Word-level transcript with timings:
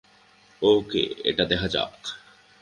ওকে, 0.61 1.03
এটা 1.23 1.43
দেখা 1.45 1.67
যাক। 1.67 1.95